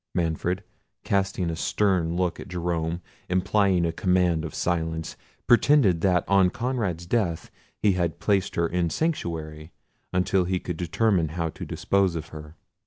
Manfred, 0.15 0.63
casting 1.03 1.51
a 1.51 1.55
stern 1.55 2.15
look 2.15 2.39
at 2.39 2.47
Jerome, 2.47 3.01
implying 3.29 3.85
a 3.85 3.91
command 3.91 4.43
of 4.43 4.55
silence, 4.55 5.15
pretended 5.45 6.01
that 6.01 6.27
on 6.27 6.49
Conrad's 6.49 7.05
death 7.05 7.51
he 7.83 7.91
had 7.91 8.19
placed 8.19 8.55
her 8.55 8.65
in 8.65 8.89
sanctuary 8.89 9.73
until 10.11 10.45
he 10.45 10.59
could 10.59 10.77
determine 10.77 11.27
how 11.27 11.49
to 11.49 11.65
dispose 11.67 12.15
of 12.15 12.29
her. 12.29 12.55